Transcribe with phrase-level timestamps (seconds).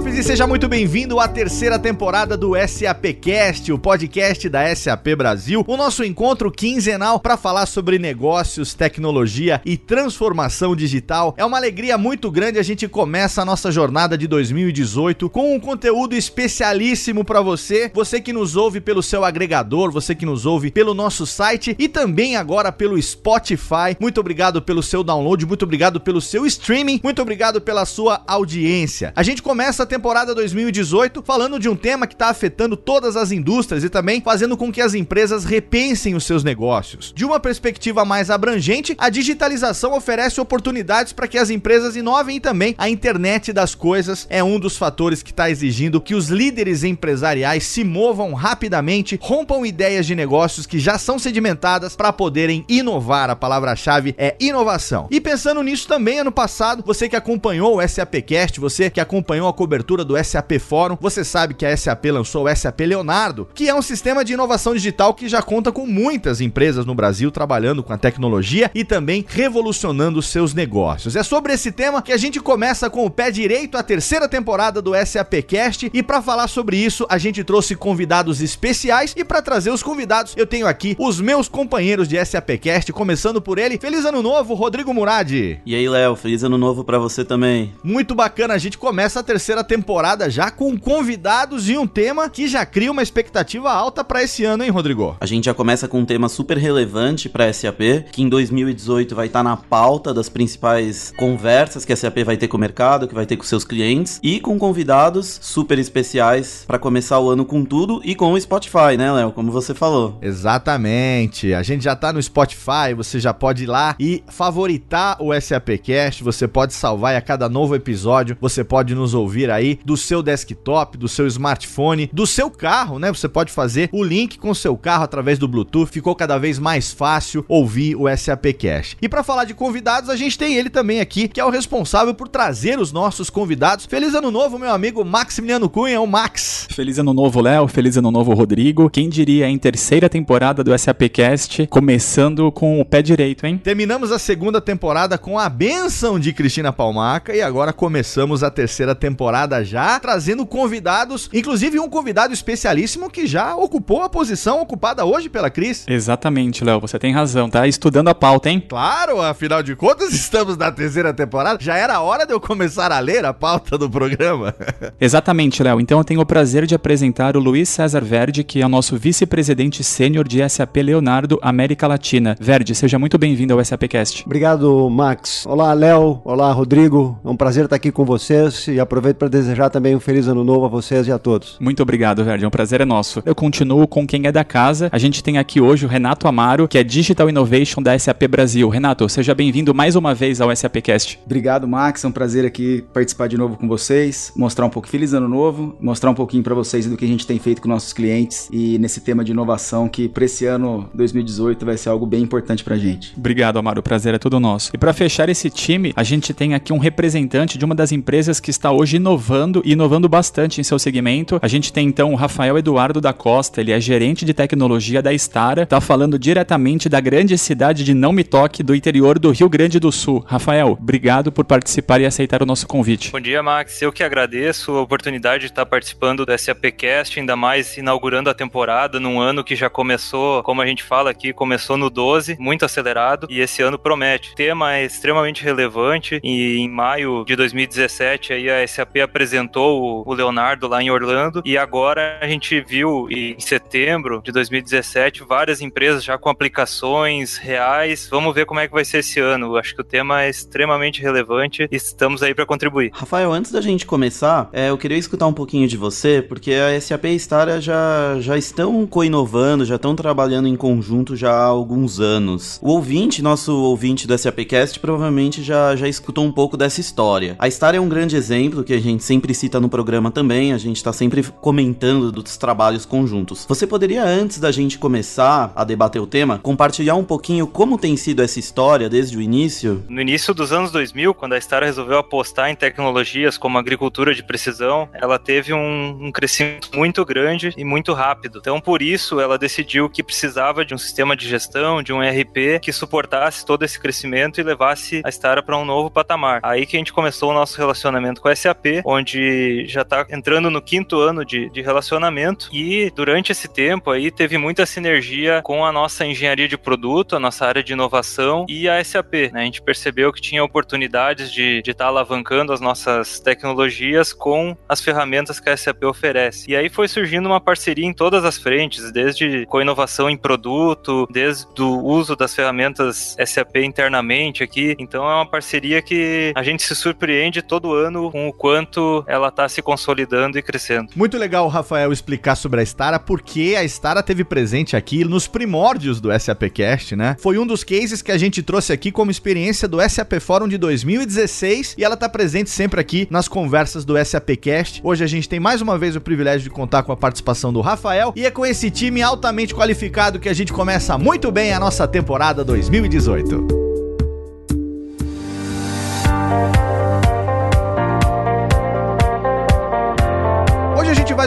[0.00, 5.62] Lopes e seja muito bem-vindo à terceira temporada do SAPcast, o podcast da SAP Brasil,
[5.66, 11.34] o nosso encontro quinzenal para falar sobre negócios, tecnologia e transformação digital.
[11.36, 15.60] É uma alegria muito grande a gente começa a nossa jornada de 2018 com um
[15.60, 20.70] conteúdo especialíssimo para você, você que nos ouve pelo seu agregador, você que nos ouve
[20.70, 23.94] pelo nosso site e também agora pelo Spotify.
[24.00, 29.12] Muito obrigado pelo seu download, muito obrigado pelo seu streaming, muito obrigado pela sua audiência.
[29.14, 33.82] A gente começa temporada 2018 falando de um tema que está afetando todas as indústrias
[33.82, 37.12] e também fazendo com que as empresas repensem os seus negócios.
[37.14, 42.40] De uma perspectiva mais abrangente, a digitalização oferece oportunidades para que as empresas inovem e
[42.40, 46.84] também a internet das coisas é um dos fatores que está exigindo que os líderes
[46.84, 53.28] empresariais se movam rapidamente, rompam ideias de negócios que já são sedimentadas para poderem inovar.
[53.28, 55.08] A palavra-chave é inovação.
[55.10, 59.52] E pensando nisso também, ano passado, você que acompanhou o SAPcast, você que acompanhou a
[59.52, 63.68] cobertura cobertura do SAP Fórum, você sabe que a SAP lançou o SAP Leonardo, que
[63.68, 67.80] é um sistema de inovação digital que já conta com muitas empresas no Brasil trabalhando
[67.80, 71.14] com a tecnologia e também revolucionando seus negócios.
[71.14, 74.82] É sobre esse tema que a gente começa com o pé direito a terceira temporada
[74.82, 79.40] do SAP Cast e para falar sobre isso, a gente trouxe convidados especiais e para
[79.40, 83.78] trazer os convidados, eu tenho aqui os meus companheiros de SAP Cast, começando por ele.
[83.78, 85.30] Feliz ano novo, Rodrigo Murad.
[85.30, 87.72] E aí, Léo, feliz ano novo para você também.
[87.84, 92.48] Muito bacana, a gente começa a terceira temporada já com convidados e um tema que
[92.48, 95.16] já cria uma expectativa alta para esse ano, hein, Rodrigo?
[95.20, 99.26] A gente já começa com um tema super relevante para SAP, que em 2018 vai
[99.26, 103.06] estar tá na pauta das principais conversas que a SAP vai ter com o mercado,
[103.06, 107.44] que vai ter com seus clientes e com convidados super especiais para começar o ano
[107.44, 109.32] com tudo e com o Spotify, né, Léo?
[109.32, 110.18] Como você falou.
[110.22, 111.52] Exatamente.
[111.54, 116.22] A gente já tá no Spotify, você já pode ir lá e favoritar o SAPcast,
[116.22, 119.96] você pode salvar e a cada novo episódio você pode nos ouvir aí aí do
[119.96, 123.12] seu desktop, do seu smartphone, do seu carro, né?
[123.12, 125.90] Você pode fazer o link com o seu carro através do Bluetooth.
[125.90, 128.96] Ficou cada vez mais fácil ouvir o SAP Cash.
[129.00, 132.14] E para falar de convidados, a gente tem ele também aqui, que é o responsável
[132.14, 133.86] por trazer os nossos convidados.
[133.86, 136.66] Feliz ano novo, meu amigo Maximiliano Cunha, o Max.
[136.70, 137.68] Feliz ano novo, Léo.
[137.68, 138.88] Feliz ano novo, Rodrigo.
[138.90, 143.60] Quem diria em terceira temporada do SAPcast, começando com o pé direito, hein?
[143.62, 148.94] Terminamos a segunda temporada com a benção de Cristina Palmaca e agora começamos a terceira
[148.94, 155.04] temporada temporada já, trazendo convidados, inclusive um convidado especialíssimo que já ocupou a posição ocupada
[155.04, 155.84] hoje pela Cris.
[155.88, 158.62] Exatamente, Léo, você tem razão, tá estudando a pauta, hein?
[158.68, 162.98] Claro, afinal de contas, estamos na terceira temporada, já era hora de eu começar a
[162.98, 164.54] ler a pauta do programa.
[165.00, 168.66] Exatamente, Léo, então eu tenho o prazer de apresentar o Luiz César Verde, que é
[168.66, 172.36] o nosso vice-presidente sênior de SAP Leonardo América Latina.
[172.38, 174.24] Verde, seja muito bem-vindo ao SAPcast.
[174.26, 175.46] Obrigado, Max.
[175.46, 176.20] Olá, Léo.
[176.24, 177.18] Olá, Rodrigo.
[177.24, 180.44] É um prazer estar aqui com vocês e aproveito para desejar também um feliz ano
[180.44, 181.56] novo a vocês e a todos.
[181.60, 182.44] Muito obrigado, Verde.
[182.44, 183.22] É um prazer é nosso.
[183.24, 184.88] Eu continuo com quem é da casa.
[184.92, 188.68] A gente tem aqui hoje o Renato Amaro, que é Digital Innovation da SAP Brasil.
[188.68, 191.18] Renato, seja bem-vindo mais uma vez ao SAPcast.
[191.24, 192.04] Obrigado, Max.
[192.04, 195.76] É um prazer aqui participar de novo com vocês, mostrar um pouco feliz ano novo,
[195.80, 198.78] mostrar um pouquinho para vocês do que a gente tem feito com nossos clientes e
[198.78, 202.76] nesse tema de inovação que para esse ano 2018 vai ser algo bem importante pra
[202.76, 203.14] gente.
[203.16, 203.80] Obrigado, Amaro.
[203.80, 204.70] O prazer é todo nosso.
[204.74, 208.40] E para fechar esse time, a gente tem aqui um representante de uma das empresas
[208.40, 209.19] que está hoje inovando
[209.64, 211.38] e inovando bastante em seu segmento.
[211.42, 215.12] A gente tem então o Rafael Eduardo da Costa, ele é gerente de tecnologia da
[215.12, 219.48] Stara, tá falando diretamente da grande cidade de Não Me Toque, do interior do Rio
[219.48, 220.24] Grande do Sul.
[220.26, 223.10] Rafael, obrigado por participar e aceitar o nosso convite.
[223.10, 223.82] Bom dia, Max.
[223.82, 228.98] Eu que agradeço a oportunidade de estar participando do SAPcast, ainda mais inaugurando a temporada
[228.98, 233.26] num ano que já começou, como a gente fala aqui, começou no 12, muito acelerado,
[233.30, 234.32] e esse ano promete.
[234.32, 240.14] O tema é extremamente relevante e em maio de 2017 aí a SAP apresentou o
[240.14, 246.02] Leonardo lá em Orlando e agora a gente viu em setembro de 2017 várias empresas
[246.04, 248.08] já com aplicações reais.
[248.10, 249.56] Vamos ver como é que vai ser esse ano.
[249.56, 252.90] Acho que o tema é extremamente relevante e estamos aí para contribuir.
[252.94, 256.80] Rafael, antes da gente começar, é, eu queria escutar um pouquinho de você, porque a
[256.80, 261.98] SAP e Stara já, já estão co-inovando, já estão trabalhando em conjunto já há alguns
[261.98, 262.58] anos.
[262.62, 267.34] O ouvinte, nosso ouvinte do SAPcast, provavelmente já, já escutou um pouco dessa história.
[267.38, 270.52] A Star é um grande exemplo que a gente gente sempre cita no programa também,
[270.52, 273.46] a gente está sempre comentando dos trabalhos conjuntos.
[273.48, 277.96] Você poderia, antes da gente começar a debater o tema, compartilhar um pouquinho como tem
[277.96, 279.82] sido essa história desde o início?
[279.88, 284.22] No início dos anos 2000, quando a Star resolveu apostar em tecnologias como agricultura de
[284.22, 288.38] precisão, ela teve um, um crescimento muito grande e muito rápido.
[288.38, 292.60] Então, por isso, ela decidiu que precisava de um sistema de gestão, de um ERP
[292.60, 296.40] que suportasse todo esse crescimento e levasse a Star para um novo patamar.
[296.42, 300.50] Aí que a gente começou o nosso relacionamento com a SAP, onde já está entrando
[300.50, 305.64] no quinto ano de, de relacionamento e durante esse tempo aí teve muita sinergia com
[305.64, 309.32] a nossa engenharia de produto, a nossa área de inovação e a SAP.
[309.32, 309.42] Né?
[309.42, 314.56] A gente percebeu que tinha oportunidades de estar de tá alavancando as nossas tecnologias com
[314.68, 316.50] as ferramentas que a SAP oferece.
[316.50, 321.06] E aí foi surgindo uma parceria em todas as frentes, desde com inovação em produto,
[321.10, 324.74] desde o uso das ferramentas SAP internamente aqui.
[324.78, 328.69] Então é uma parceria que a gente se surpreende todo ano com o quanto
[329.06, 330.90] ela está se consolidando e crescendo.
[330.94, 335.26] Muito legal o Rafael explicar sobre a Stara, porque a Stara teve presente aqui nos
[335.26, 337.16] primórdios do SAPcast, né?
[337.18, 340.58] Foi um dos cases que a gente trouxe aqui como experiência do SAP Forum de
[340.58, 344.80] 2016 e ela está presente sempre aqui nas conversas do SAPcast.
[344.84, 347.60] Hoje a gente tem mais uma vez o privilégio de contar com a participação do
[347.60, 351.60] Rafael e é com esse time altamente qualificado que a gente começa muito bem a
[351.60, 353.69] nossa temporada 2018.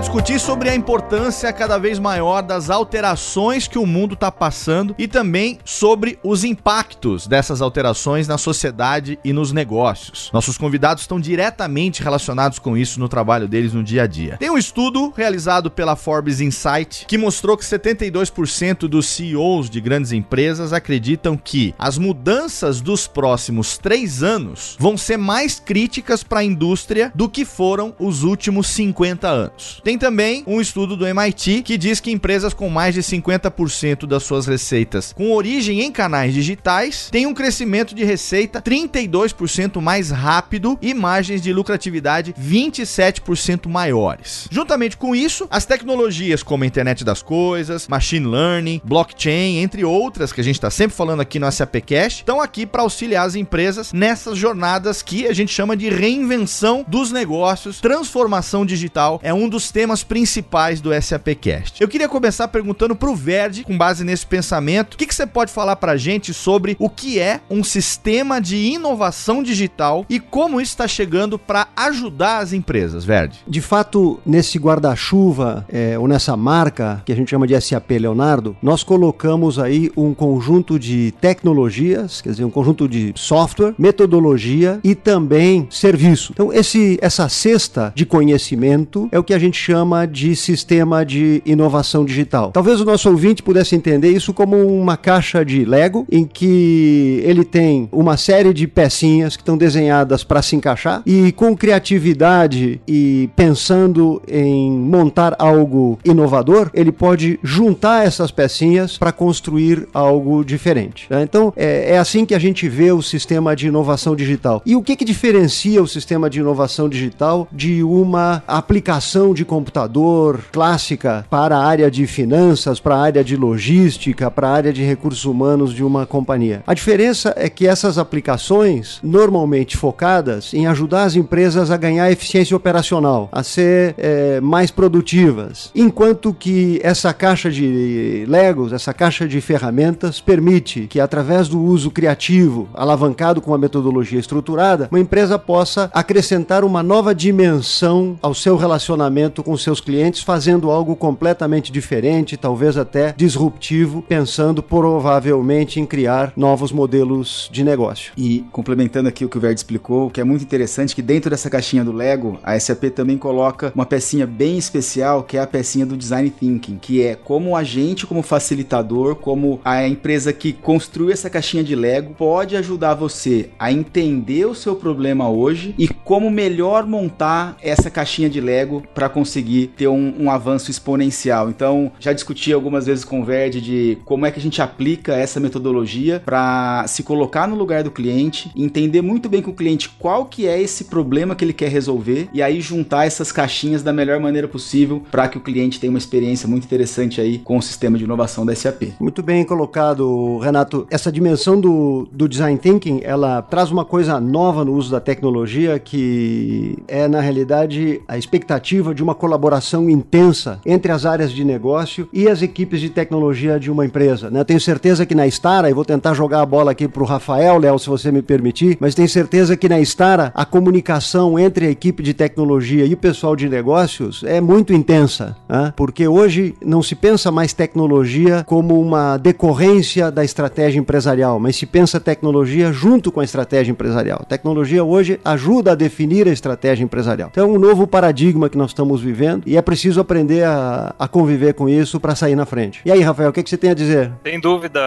[0.04, 5.08] Discutir sobre a importância cada vez maior das alterações que o mundo está passando e
[5.08, 10.30] também sobre os impactos dessas alterações na sociedade e nos negócios.
[10.34, 14.36] Nossos convidados estão diretamente relacionados com isso no trabalho deles no dia a dia.
[14.38, 20.12] Tem um estudo realizado pela Forbes Insight que mostrou que 72% dos CEOs de grandes
[20.12, 26.44] empresas acreditam que as mudanças dos próximos três anos vão ser mais críticas para a
[26.44, 29.82] indústria do que foram os últimos 50 anos.
[29.82, 34.24] Tem também um estudo do MIT que diz que empresas com mais de 50% das
[34.24, 40.78] suas receitas com origem em canais digitais têm um crescimento de receita 32% mais rápido
[40.82, 44.48] e margens de lucratividade 27% maiores.
[44.52, 50.32] Juntamente com isso, as tecnologias como a internet das coisas, machine learning, blockchain, entre outras
[50.32, 53.36] que a gente está sempre falando aqui no SAP Cash, estão aqui para auxiliar as
[53.36, 59.50] empresas nessas jornadas que a gente chama de reinvenção dos negócios, transformação digital é um
[59.50, 61.82] dos temas principais do SAPcast.
[61.82, 65.28] Eu queria começar perguntando para o Verde, com base nesse pensamento, o que, que você
[65.28, 70.20] pode falar para a gente sobre o que é um sistema de inovação digital e
[70.20, 73.40] como isso está chegando para ajudar as empresas, Verde?
[73.48, 78.56] De fato, nesse guarda-chuva é, ou nessa marca que a gente chama de SAP Leonardo,
[78.62, 84.96] nós colocamos aí um conjunto de tecnologias, quer dizer, um conjunto de software, metodologia e
[84.96, 86.32] também serviço.
[86.34, 91.42] Então, esse, essa cesta de conhecimento é o que a gente chama de sistema de
[91.46, 92.52] inovação digital.
[92.52, 97.46] Talvez o nosso ouvinte pudesse entender isso como uma caixa de Lego em que ele
[97.46, 103.30] tem uma série de pecinhas que estão desenhadas para se encaixar e com criatividade e
[103.38, 111.08] pensando em montar algo inovador, ele pode juntar essas pecinhas para construir algo diferente.
[111.10, 111.24] Né?
[111.24, 114.62] Então é, é, assim que a gente vê o sistema de inovação digital.
[114.66, 120.40] E o que, que diferencia o sistema de inovação digital de uma aplicação de computador
[120.52, 124.84] clássica para a área de finanças, para a área de logística, para a área de
[124.84, 126.64] recursos humanos de uma companhia.
[126.66, 132.58] A diferença é que essas aplicações, normalmente focadas em ajudar as empresas a ganhar eficiência
[132.58, 139.40] operacional, a ser é, mais produtivas, enquanto que essa caixa de Legos, essa caixa de
[139.40, 145.92] ferramentas, permite que, através do uso criativo, alavancado com a metodologia estruturada, uma empresa possa
[145.94, 152.78] acrescentar uma nova dimensão ao seu relacionamento com seus clientes fazendo algo completamente diferente, talvez
[152.78, 158.14] até disruptivo, pensando provavelmente em criar novos modelos de negócio.
[158.18, 161.50] E complementando aqui o que o Verde explicou, que é muito interessante que dentro dessa
[161.50, 165.86] caixinha do Lego, a SAP também coloca uma pecinha bem especial, que é a pecinha
[165.86, 171.12] do design thinking, que é como a gente, como facilitador, como a empresa que construiu
[171.12, 176.30] essa caixinha de Lego, pode ajudar você a entender o seu problema hoje e como
[176.30, 181.50] melhor montar essa caixinha de Lego para construir conseguir ter um, um avanço exponencial.
[181.50, 185.14] Então, já discuti algumas vezes com o Verde de como é que a gente aplica
[185.14, 189.90] essa metodologia para se colocar no lugar do cliente, entender muito bem com o cliente
[189.90, 193.92] qual que é esse problema que ele quer resolver e aí juntar essas caixinhas da
[193.92, 197.62] melhor maneira possível para que o cliente tenha uma experiência muito interessante aí com o
[197.62, 198.94] sistema de inovação da SAP.
[199.00, 200.86] Muito bem colocado, Renato.
[200.92, 205.80] Essa dimensão do, do design thinking, ela traz uma coisa nova no uso da tecnologia
[205.80, 212.10] que é na realidade a expectativa de uma colaboração intensa entre as áreas de negócio
[212.12, 214.30] e as equipes de tecnologia de uma empresa.
[214.30, 214.44] Né?
[214.44, 217.58] Tenho certeza que na Stara, e vou tentar jogar a bola aqui para o Rafael,
[217.58, 221.70] Léo, se você me permitir, mas tenho certeza que na Stara a comunicação entre a
[221.70, 225.72] equipe de tecnologia e o pessoal de negócios é muito intensa, né?
[225.78, 231.66] porque hoje não se pensa mais tecnologia como uma decorrência da estratégia empresarial, mas se
[231.66, 234.20] pensa tecnologia junto com a estratégia empresarial.
[234.22, 237.30] A tecnologia hoje ajuda a definir a estratégia empresarial.
[237.32, 239.13] Então, é um novo paradigma que nós estamos vivendo
[239.46, 242.82] e é preciso aprender a, a conviver com isso para sair na frente.
[242.86, 244.12] E aí, Rafael, o que, que você tem a dizer?
[244.24, 244.82] Sem dúvida,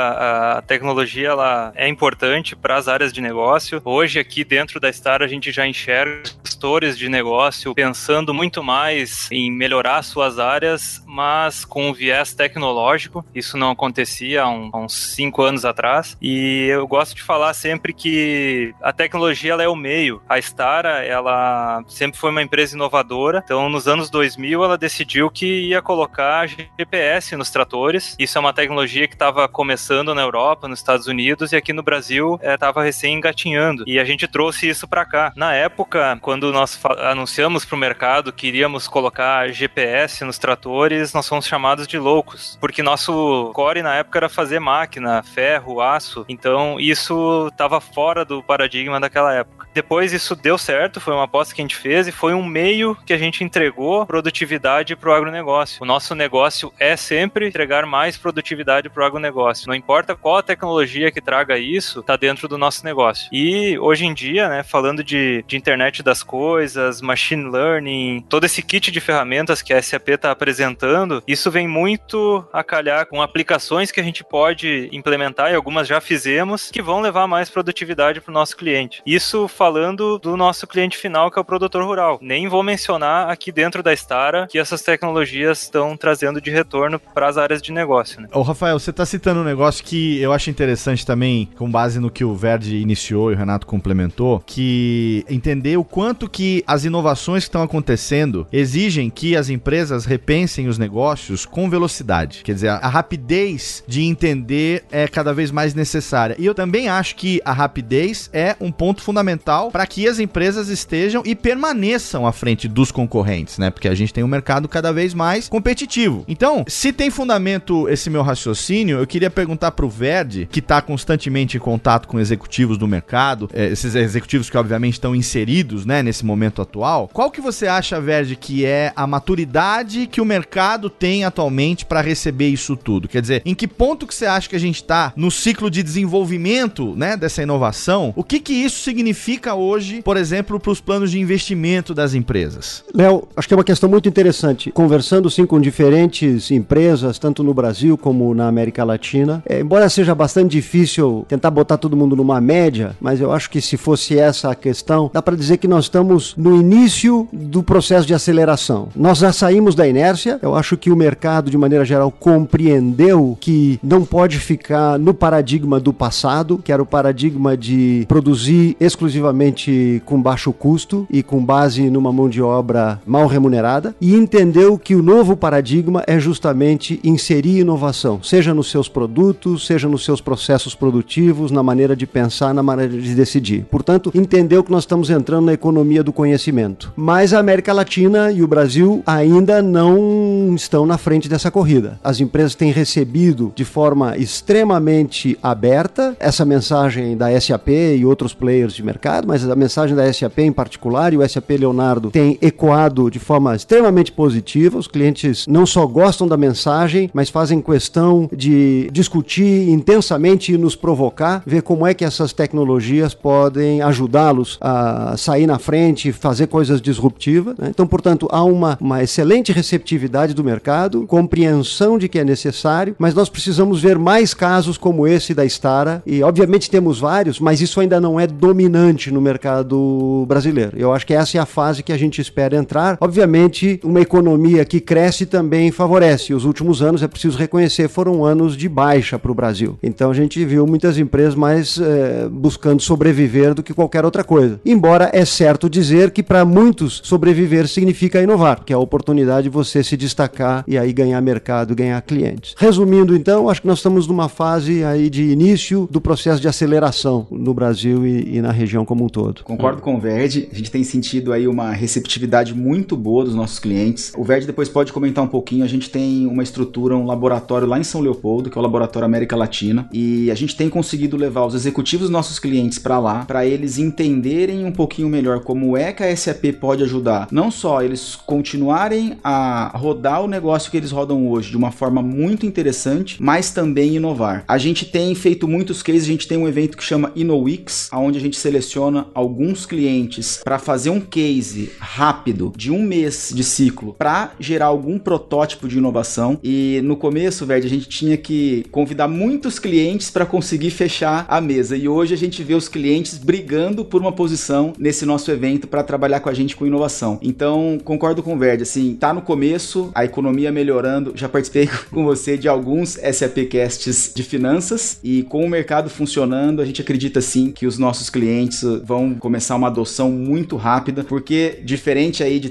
[0.59, 3.81] a tecnologia ela é importante para as áreas de negócio.
[3.85, 9.29] Hoje, aqui dentro da Star, a gente já enxerga gestores de negócio pensando muito mais
[9.31, 13.25] em melhorar suas áreas, mas com um viés tecnológico.
[13.35, 16.17] Isso não acontecia há, um, há uns cinco anos atrás.
[16.21, 20.23] E eu gosto de falar sempre que a tecnologia ela é o meio.
[20.29, 23.43] A Stara, ela sempre foi uma empresa inovadora.
[23.45, 28.17] Então, nos anos 2000, ela decidiu que ia colocar GPS nos tratores.
[28.19, 31.83] Isso é uma tecnologia que estava começando na Europa, nos Estados Unidos, e aqui no
[31.83, 33.85] Brasil estava é, recém engatinhando.
[33.87, 35.33] E a gente trouxe isso para cá.
[35.37, 41.29] Na época, quando nós anunciamos para o mercado que iríamos colocar GPS nos tratores, nós
[41.29, 46.25] fomos chamados de loucos, porque nosso core na época era fazer máquina, ferro, aço.
[46.27, 49.69] Então, isso estava fora do paradigma daquela época.
[49.75, 52.97] Depois isso deu certo, foi uma aposta que a gente fez e foi um meio
[53.05, 55.83] que a gente entregou produtividade para o agronegócio.
[55.83, 59.69] O nosso negócio é sempre entregar mais produtividade para o agronegócio.
[59.69, 63.29] Não importa qual a tecnologia que traga isso, está dentro do nosso negócio.
[63.33, 68.63] E hoje em dia, né, falando de, de internet das coisas, machine learning, todo esse
[68.63, 73.91] kit de ferramentas que a SAP está apresentando, isso vem muito a calhar com aplicações
[73.91, 78.31] que a gente pode implementar e algumas já fizemos que vão levar mais produtividade para
[78.31, 79.03] o nosso cliente.
[79.05, 82.19] Isso falando do nosso cliente final, que é o produtor rural.
[82.21, 87.29] Nem vou mencionar aqui dentro da Stara que essas tecnologias estão trazendo de retorno para
[87.29, 88.21] as áreas de negócio.
[88.21, 88.29] Né?
[88.33, 92.11] Ô, Rafael, você está citando um negócio que eu acho interessante também, com base no
[92.11, 97.45] que o Verde iniciou e o Renato complementou, que entender o quanto que as inovações
[97.45, 102.43] que estão acontecendo exigem que as empresas repensem os negócios com velocidade.
[102.45, 106.37] Quer dizer, a rapidez de entender é cada vez mais necessária.
[106.39, 110.69] E eu também acho que a rapidez é um ponto fundamental para que as empresas
[110.69, 113.71] estejam e permaneçam à frente dos concorrentes, né?
[113.77, 116.25] Porque a gente tem um mercado cada vez mais competitivo.
[116.27, 120.81] Então, se tem fundamento esse meu raciocínio, eu queria perguntar para o Verde, que está
[120.81, 126.03] constantemente em contato com executivos do mercado, é, esses executivos que obviamente estão inseridos, né,
[126.03, 130.89] nesse momento atual, qual que você acha, Verde, que é a maturidade que o mercado
[130.89, 133.09] tem atualmente para receber isso tudo?
[133.09, 135.83] Quer dizer, em que ponto que você acha que a gente está no ciclo de
[135.83, 138.15] desenvolvimento, né, dessa inovação?
[138.17, 142.83] O que que isso significa hoje, por exemplo, para os planos de investimento das empresas?
[142.95, 144.71] Léo, acho que é uma questão muito interessante.
[144.71, 150.15] Conversando sim com diferentes empresas, tanto no Brasil como na América Latina, é, embora seja
[150.15, 154.53] bastante difícil tentar botar todo mundo numa média, mas eu acho que se fosse essa
[154.53, 158.89] a questão, dá para dizer que nós estamos no início do processo de aceleração.
[158.95, 163.81] Nós já saímos da inércia, eu acho que o mercado, de maneira geral, compreendeu que
[163.83, 170.23] não pode ficar no paradigma do passado, que era o paradigma de produzir exclusivamente com
[170.23, 173.56] baixo custo e com base numa mão de obra mal remunerada
[174.01, 179.89] e entendeu que o novo paradigma é justamente inserir inovação, seja nos seus produtos, seja
[179.89, 183.65] nos seus processos produtivos, na maneira de pensar, na maneira de decidir.
[183.71, 186.93] Portanto, entendeu que nós estamos entrando na economia do conhecimento.
[186.97, 191.99] Mas a América Latina e o Brasil ainda não estão na frente dessa corrida.
[192.03, 198.75] As empresas têm recebido de forma extremamente aberta essa mensagem da SAP e outros players
[198.75, 203.11] de mercado mas a mensagem da SAP em particular e o SAP Leonardo tem ecoado
[203.11, 204.79] de forma extremamente positiva.
[204.79, 210.75] Os clientes não só gostam da mensagem, mas fazem questão de discutir intensamente e nos
[210.75, 216.81] provocar, ver como é que essas tecnologias podem ajudá-los a sair na frente, fazer coisas
[216.81, 217.57] disruptivas.
[217.59, 217.69] Né?
[217.71, 223.15] Então, portanto, há uma, uma excelente receptividade do mercado, compreensão de que é necessário, mas
[223.15, 227.81] nós precisamos ver mais casos como esse da Stara e, obviamente, temos vários, mas isso
[227.81, 230.77] ainda não é dominante no mercado brasileiro.
[230.77, 232.97] Eu acho que essa é a fase que a gente espera entrar.
[233.01, 233.36] Obviamente,
[233.85, 236.35] uma economia que cresce também favorece.
[236.35, 239.79] Os últimos anos, é preciso reconhecer, foram anos de baixa para o Brasil.
[239.83, 244.61] Então a gente viu muitas empresas mais é, buscando sobreviver do que qualquer outra coisa.
[244.65, 249.51] Embora é certo dizer que para muitos sobreviver significa inovar, que é a oportunidade de
[249.51, 252.55] você se destacar e aí ganhar mercado, ganhar clientes.
[252.57, 257.27] Resumindo então, acho que nós estamos numa fase aí de início do processo de aceleração
[257.31, 259.45] no Brasil e, e na região como um todo.
[259.45, 263.59] Concordo com o Verde, a gente tem sentido aí uma receptividade muito boa dos nossos
[263.59, 264.13] clientes.
[264.17, 267.79] O Verde depois pode comentar um pouquinho, a gente tem uma estrutura, um laboratório lá
[267.79, 271.45] em São Leopoldo, que é o Laboratório América Latina, e a gente tem conseguido levar
[271.47, 275.93] os executivos dos nossos clientes para lá, para eles entenderem um pouquinho melhor como é
[275.93, 280.91] que a SAP pode ajudar, não só eles continuarem a rodar o negócio que eles
[280.91, 284.45] rodam hoje de uma forma muito interessante, mas também inovar.
[284.47, 288.19] A gente tem feito muitos cases, a gente tem um evento que chama InnoWix, onde
[288.19, 293.95] a gente seleciona alguns clientes para fazer um case rápido de um mês de ciclo
[293.99, 296.39] para gerar algum protótipo de inovação.
[296.43, 301.41] E no começo, velho, a gente tinha que convidar muitos clientes para conseguir fechar a
[301.41, 301.77] mesa.
[301.77, 305.83] E hoje a gente vê os clientes brigando por uma posição nesse nosso evento para
[305.83, 307.19] trabalhar com a gente com inovação.
[307.23, 311.13] Então, concordo com o Verde, assim, tá no começo, a economia melhorando.
[311.15, 316.61] Já participei com você de alguns SAP Casts de finanças e com o mercado funcionando,
[316.61, 321.61] a gente acredita sim que os nossos clientes vão começar uma adoção muito rápida, porque
[321.65, 322.49] diferente aí de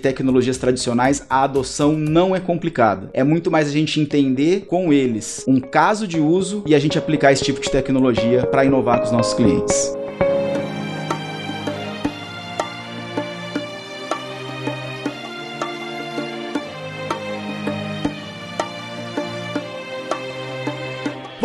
[0.56, 3.10] tecnologias tradicionais, a adoção não é complicada.
[3.14, 6.98] É muito mais a gente entender com eles um caso de uso e a gente
[6.98, 9.96] aplicar esse tipo de tecnologia para inovar com os nossos clientes.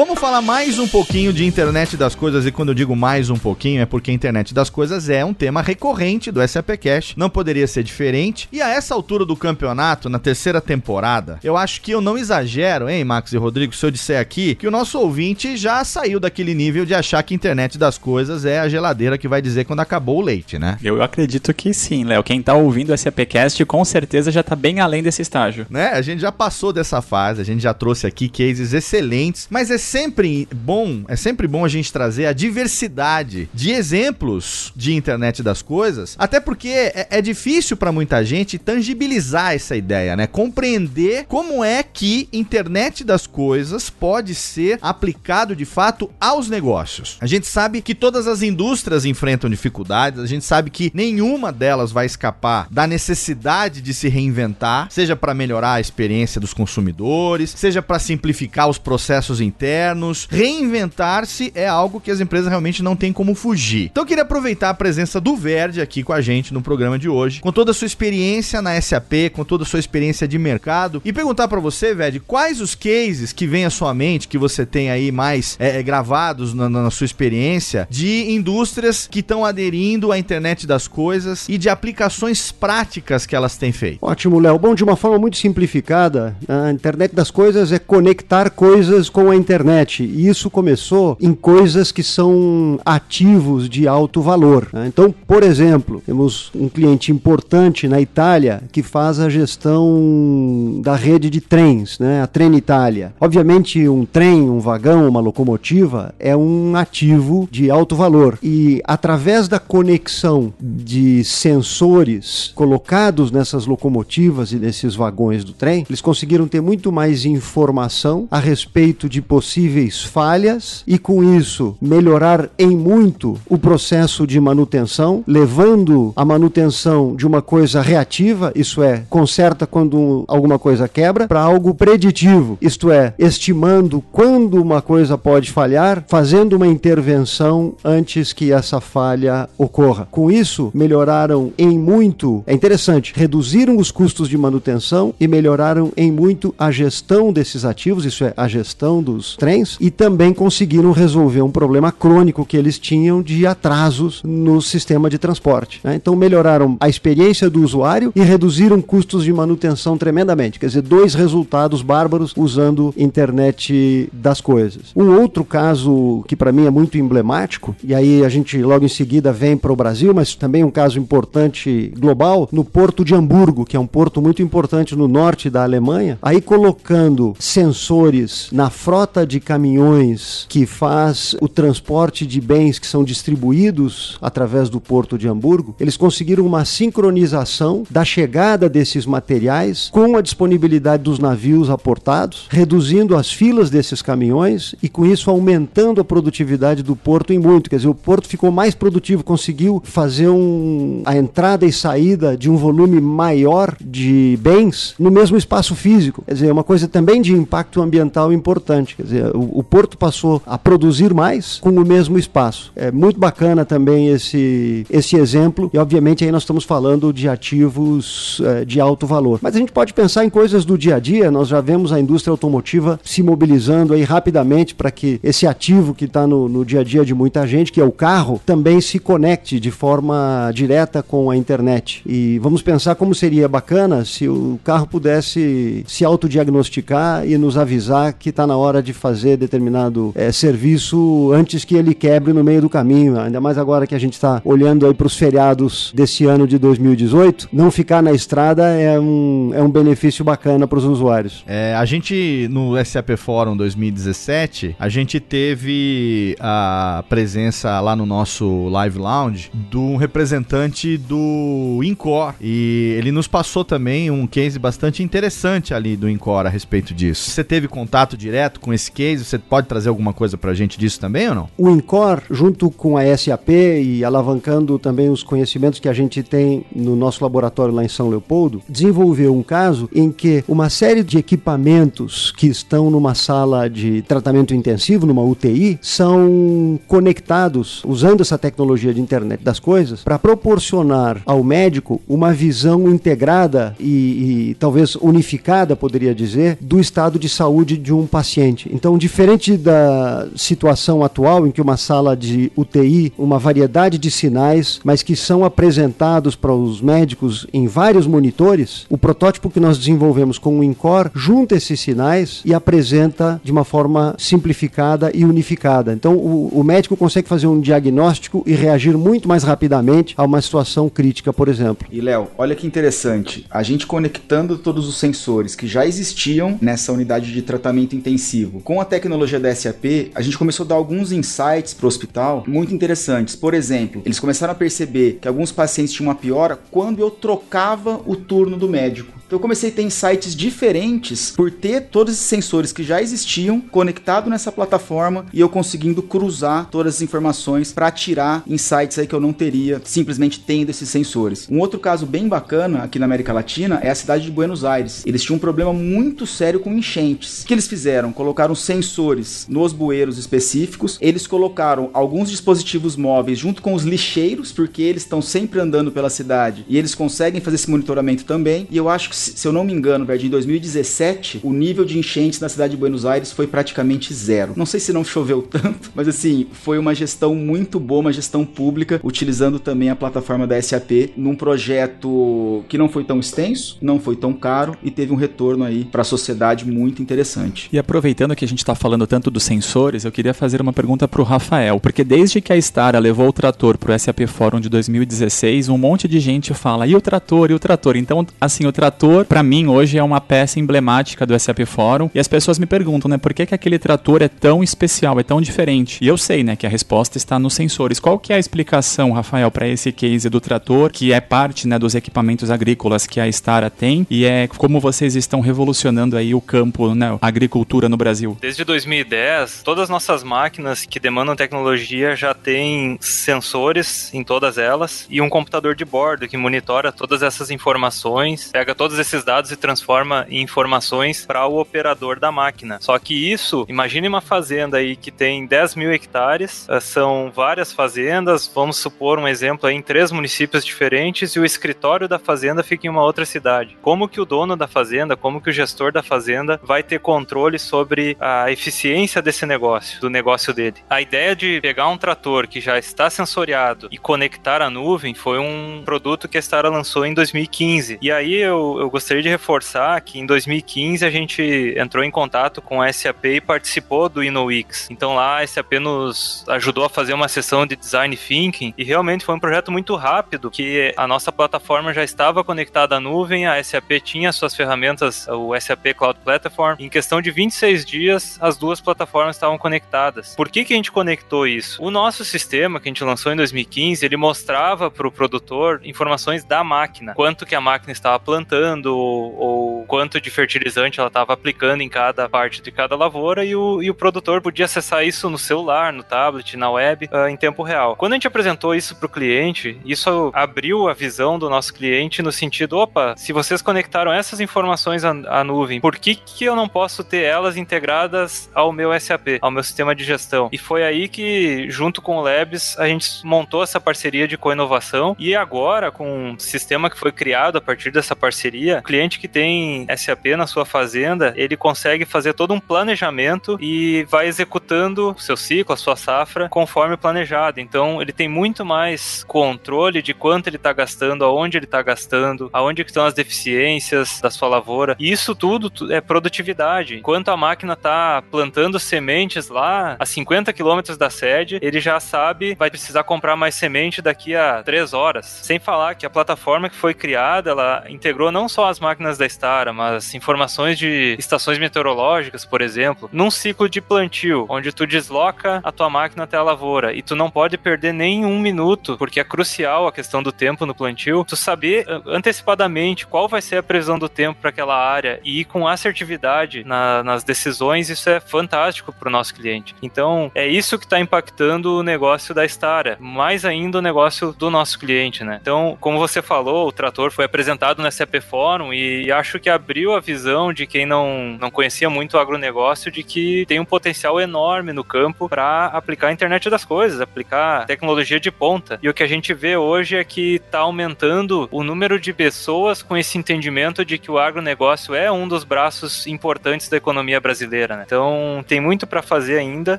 [0.00, 3.37] Vamos falar mais um pouquinho de internet das coisas e quando eu digo mais um
[3.37, 7.28] pouquinho é porque a internet das coisas é um tema recorrente do SAP Cash, não
[7.28, 8.49] poderia ser diferente.
[8.50, 12.88] E a essa altura do campeonato, na terceira temporada, eu acho que eu não exagero,
[12.88, 16.54] hein, Max e Rodrigo, se eu disser aqui que o nosso ouvinte já saiu daquele
[16.54, 19.80] nível de achar que a internet das coisas é a geladeira que vai dizer quando
[19.80, 20.78] acabou o leite, né?
[20.83, 22.23] Eu acredito que sim, Léo.
[22.23, 25.66] Quem tá ouvindo o SAPcast com certeza já tá bem além desse estágio.
[25.69, 25.88] Né?
[25.88, 29.89] A gente já passou dessa fase, a gente já trouxe aqui cases excelentes, mas é
[29.90, 35.62] sempre bom, é sempre bom a gente trazer a diversidade de exemplos de internet das
[35.62, 40.28] coisas, até porque é, é difícil para muita gente tangibilizar essa ideia, né?
[40.28, 47.16] Compreender como é que internet das coisas pode ser aplicado de fato aos negócios.
[47.20, 51.90] A gente sabe que todas as indústrias enfrentam dificuldades, a gente sabe que nenhuma delas
[51.90, 57.83] vai escapar da necessidade de se reinventar, seja para melhorar a experiência dos consumidores, seja
[57.83, 60.29] para simplificar os processos internos internos.
[60.31, 63.88] Reinventar-se é algo que as empresas realmente não têm como fugir.
[63.90, 67.09] Então eu queria aproveitar a presença do Verde aqui com a gente no programa de
[67.09, 71.01] hoje, com toda a sua experiência na SAP, com toda a sua experiência de mercado,
[71.05, 74.66] e perguntar para você, Verde, quais os cases que vem à sua mente, que você
[74.66, 80.19] tem aí mais é, gravados na, na sua experiência, de indústrias que estão aderindo à
[80.19, 83.99] internet das coisas e de aplicações práticas que elas têm feito.
[84.03, 84.59] Ótimo, Léo.
[84.59, 89.37] Bom, de uma forma muito simplificada, a internet das coisas é conectar coisas com a
[89.37, 89.60] internet.
[90.03, 94.68] E isso começou em coisas que são ativos de alto valor.
[94.73, 94.87] né?
[94.87, 101.31] Então, por exemplo, temos um cliente importante na Itália que faz a gestão da rede
[101.31, 102.23] de trens, né?
[102.23, 103.12] a Trenitalia.
[103.20, 108.38] Obviamente, um trem, um vagão, uma locomotiva é um ativo de alto valor.
[108.42, 116.01] E através da conexão de sensores colocados nessas locomotivas e nesses vagões do trem, eles
[116.01, 119.20] conseguiram ter muito mais informação a respeito de
[119.51, 127.17] possíveis falhas e, com isso, melhorar em muito o processo de manutenção, levando a manutenção
[127.17, 132.93] de uma coisa reativa, isso é, conserta quando alguma coisa quebra, para algo preditivo, isto
[132.93, 140.07] é, estimando quando uma coisa pode falhar, fazendo uma intervenção antes que essa falha ocorra.
[140.13, 146.13] Com isso, melhoraram em muito, é interessante, reduziram os custos de manutenção e melhoraram em
[146.13, 151.40] muito a gestão desses ativos, isso é, a gestão dos trens, e também conseguiram resolver
[151.40, 155.81] um problema crônico que eles tinham de atrasos no sistema de transporte.
[155.83, 155.94] né?
[155.94, 160.61] Então melhoraram a experiência do usuário e reduziram custos de manutenção tremendamente.
[160.61, 164.92] Quer dizer, dois resultados bárbaros usando internet das coisas.
[164.94, 168.88] Um outro caso que para mim é muito emblemático, e aí a gente logo em
[168.88, 173.64] seguida vem para o Brasil, mas também um caso importante global, no porto de Hamburgo,
[173.64, 179.30] que é um porto muito importante no norte da Alemanha, aí colocando sensores na frota
[179.31, 185.29] de caminhões que faz o transporte de bens que são distribuídos através do porto de
[185.29, 192.47] Hamburgo, eles conseguiram uma sincronização da chegada desses materiais com a disponibilidade dos navios aportados,
[192.51, 197.71] reduzindo as filas desses caminhões e com isso aumentando a produtividade do porto em muito.
[197.71, 202.51] Quer dizer, o porto ficou mais produtivo, conseguiu fazer um, a entrada e saída de
[202.51, 206.23] um volume maior de bens no mesmo espaço físico.
[206.27, 208.97] Quer dizer, é uma coisa também de impacto ambiental importante.
[208.97, 212.72] Quer dizer, o, o porto passou a produzir mais com o mesmo espaço.
[212.74, 218.40] É muito bacana também esse, esse exemplo e, obviamente, aí nós estamos falando de ativos
[218.44, 219.38] é, de alto valor.
[219.42, 222.00] Mas a gente pode pensar em coisas do dia a dia, nós já vemos a
[222.00, 226.80] indústria automotiva se mobilizando aí rapidamente para que esse ativo que está no, no dia
[226.80, 231.02] a dia de muita gente, que é o carro, também se conecte de forma direta
[231.02, 232.02] com a internet.
[232.06, 238.12] E vamos pensar como seria bacana se o carro pudesse se autodiagnosticar e nos avisar
[238.12, 242.62] que está na hora de fazer determinado é, serviço antes que ele quebre no meio
[242.62, 243.18] do caminho.
[243.18, 246.59] Ainda mais agora que a gente está olhando aí para os feriados desse ano de
[246.59, 251.44] 2018, não ficar na estrada é um, é um benefício bacana para os usuários.
[251.46, 258.68] É, a gente no SAP Forum 2017, a gente teve a presença lá no nosso
[258.68, 265.75] Live Lounge um representante do Incor e ele nos passou também um case bastante interessante
[265.75, 267.31] ali do Incor a respeito disso.
[267.31, 269.25] Você teve contato direto com esse case?
[269.25, 271.49] Você pode trazer alguma coisa pra gente disso também ou não?
[271.57, 276.67] O Incor, junto com a SAP e alavancando também os conhecimentos que a gente tem
[276.75, 281.17] no nosso laboratório lá em São Leopoldo, desenvolveu um caso em que uma série de
[281.17, 288.93] equipamentos que estão numa sala de tratamento intensivo, numa UTI, são conectados usando essa tecnologia
[288.93, 295.75] de internet das coisas para proporcionar ao médico uma visão integrada e, e talvez unificada,
[295.75, 298.69] poderia dizer, do estado de saúde de um paciente.
[298.73, 304.81] Então, diferente da situação atual em que uma sala de UTI, uma variedade de sinais,
[304.85, 310.38] mas que são apresentados para os médicos em vários monitores, o protótipo que nós desenvolvemos
[310.38, 315.92] com o INCOR junta esses sinais e apresenta de uma forma simplificada e unificada.
[315.92, 320.40] Então, o, o médico consegue fazer um diagnóstico e reagir muito mais rapidamente a uma
[320.40, 321.87] situação crítica, por exemplo.
[321.90, 323.46] E Léo, olha que interessante.
[323.50, 328.80] A gente conectando todos os sensores que já existiam nessa unidade de tratamento intensivo com
[328.81, 332.75] a tecnologia da SAP, a gente começou a dar alguns insights para o hospital muito
[332.75, 333.37] interessantes.
[333.37, 338.01] Por exemplo, eles começaram a perceber que alguns pacientes tinham uma piora quando eu trocava
[338.07, 339.19] o turno do médico.
[339.31, 343.61] Então eu comecei a ter insights diferentes por ter todos esses sensores que já existiam
[343.61, 349.14] conectado nessa plataforma e eu conseguindo cruzar todas as informações para tirar insights aí que
[349.14, 351.47] eu não teria simplesmente tendo esses sensores.
[351.49, 355.05] Um outro caso bem bacana aqui na América Latina é a cidade de Buenos Aires.
[355.07, 357.45] Eles tinham um problema muito sério com enchentes.
[357.45, 358.12] O que eles fizeram?
[358.12, 360.99] Colocaram sensores nos bueiros específicos.
[361.01, 366.11] Eles colocaram alguns dispositivos móveis junto com os lixeiros, porque eles estão sempre andando pela
[366.11, 368.66] cidade e eles conseguem fazer esse monitoramento também.
[368.69, 371.98] E eu acho que se eu não me engano, velho, em 2017, o nível de
[371.98, 374.54] enchentes na cidade de Buenos Aires foi praticamente zero.
[374.56, 378.44] Não sei se não choveu tanto, mas assim, foi uma gestão muito boa, uma gestão
[378.44, 384.00] pública, utilizando também a plataforma da SAP num projeto que não foi tão extenso, não
[384.00, 387.68] foi tão caro e teve um retorno aí para a sociedade muito interessante.
[387.72, 391.06] E aproveitando que a gente está falando tanto dos sensores, eu queria fazer uma pergunta
[391.06, 394.61] para o Rafael, porque desde que a Stara levou o trator para o SAP Forum
[394.61, 397.96] de 2016, um monte de gente fala, e o trator, e o trator?
[397.96, 402.09] Então, assim, o trator trator, para mim, hoje é uma peça emblemática do SAP Forum.
[402.14, 405.23] E as pessoas me perguntam, né, por que, que aquele trator é tão especial, é
[405.23, 405.99] tão diferente?
[406.01, 407.99] E eu sei, né, que a resposta está nos sensores.
[407.99, 411.79] Qual que é a explicação, Rafael, para esse case do trator, que é parte, né,
[411.79, 416.40] dos equipamentos agrícolas que a Stara tem e é como vocês estão revolucionando aí o
[416.40, 418.37] campo, né, a agricultura no Brasil?
[418.40, 425.07] Desde 2010, todas as nossas máquinas que demandam tecnologia já têm sensores em todas elas
[425.11, 429.57] e um computador de bordo que monitora todas essas informações, pega todos esses dados e
[429.57, 432.79] transforma em informações para o operador da máquina.
[432.81, 437.73] Só que isso, imagine uma fazenda aí que tem 10 mil hectares, eh, são várias
[437.73, 442.63] fazendas, vamos supor um exemplo aí em três municípios diferentes e o escritório da fazenda
[442.63, 443.77] fica em uma outra cidade.
[443.81, 447.59] Como que o dono da fazenda, como que o gestor da fazenda vai ter controle
[447.59, 450.77] sobre a eficiência desse negócio, do negócio dele?
[450.89, 455.39] A ideia de pegar um trator que já está sensoriado e conectar à nuvem foi
[455.39, 457.99] um produto que a Stara lançou em 2015.
[458.01, 462.61] E aí eu, eu gostaria de reforçar que em 2015 a gente entrou em contato
[462.61, 464.88] com a SAP e participou do InnoWix.
[464.90, 469.24] Então lá a SAP nos ajudou a fazer uma sessão de design thinking e realmente
[469.24, 473.62] foi um projeto muito rápido que a nossa plataforma já estava conectada à nuvem, a
[473.62, 476.76] SAP tinha suas ferramentas, o SAP Cloud Platform.
[476.79, 480.35] Em questão de 26 dias, as duas plataformas estavam conectadas.
[480.35, 481.83] Por que, que a gente conectou isso?
[481.83, 486.44] O nosso sistema que a gente lançou em 2015, ele mostrava para o produtor informações
[486.44, 491.83] da máquina, quanto que a máquina estava plantando ou quanto de fertilizante ela estava aplicando
[491.83, 495.38] em cada parte de cada lavoura e o, e o produtor podia acessar isso no
[495.38, 497.97] celular, no tablet, na web, uh, em tempo real.
[497.97, 502.23] Quando a gente apresentou isso para o cliente, isso abriu a visão do nosso cliente
[502.23, 506.55] no sentido, opa, se vocês conectaram essas informações à, à nuvem, por que, que eu
[506.55, 510.49] não posso ter elas integradas ao meu SAP, ao meu sistema de gestão?
[510.53, 515.16] E foi aí que, junto com o Labs, a gente montou essa parceria de co-inovação
[515.19, 519.29] e agora, com um sistema que foi criado a partir dessa parceria, o cliente que
[519.29, 525.37] tem SAP na sua fazenda, ele consegue fazer todo um planejamento e vai executando seu
[525.37, 527.61] ciclo, a sua safra, conforme planejado.
[527.61, 532.51] Então, ele tem muito mais controle de quanto ele está gastando, aonde ele está gastando,
[532.53, 534.96] aonde estão as deficiências da sua lavoura.
[534.99, 536.96] E isso tudo é produtividade.
[536.96, 542.55] Enquanto a máquina está plantando sementes lá a 50 quilômetros da sede, ele já sabe
[542.59, 545.27] vai precisar comprar mais semente daqui a três horas.
[545.27, 549.27] Sem falar que a plataforma que foi criada, ela integrou não só as máquinas da
[549.27, 555.61] Stara, mas informações de estações meteorológicas, por exemplo, num ciclo de plantio, onde tu desloca
[555.63, 559.21] a tua máquina até a lavoura e tu não pode perder nem um minuto, porque
[559.21, 563.57] é crucial a questão do tempo no plantio, tu saber ah, antecipadamente qual vai ser
[563.59, 568.11] a previsão do tempo para aquela área e ir com assertividade na, nas decisões, isso
[568.11, 569.75] é fantástico para o nosso cliente.
[569.83, 574.51] Então, é isso que está impactando o negócio da Stara, mais ainda o negócio do
[574.51, 575.39] nosso cliente, né?
[575.41, 579.92] Então, como você falou, o trator foi apresentado na CP4 fórum e acho que abriu
[579.92, 584.18] a visão de quem não, não conhecia muito o agronegócio de que tem um potencial
[584.18, 588.79] enorme no campo para aplicar a internet das coisas, aplicar tecnologia de ponta.
[588.83, 592.83] E o que a gente vê hoje é que está aumentando o número de pessoas
[592.83, 597.76] com esse entendimento de que o agronegócio é um dos braços importantes da economia brasileira.
[597.76, 597.83] Né?
[597.85, 599.79] Então tem muito para fazer ainda,